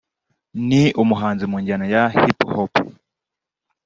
ni 0.67 0.83
umuhanzi 1.01 1.43
mu 1.51 1.57
njyana 1.61 1.85
ya 1.93 2.03
Hip 2.13 2.39
Hop 2.53 2.73